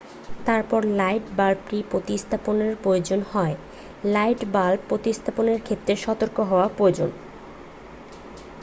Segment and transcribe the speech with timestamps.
[0.45, 3.55] তারপর লাইট বাল্বটি প্রতিস্থাপনের প্রয়োজন হয়
[4.07, 7.09] লাইট বাল্ব প্রতিস্থাপনের ক্ষেত্রে সতর্ক হওয়া প্রয়োজন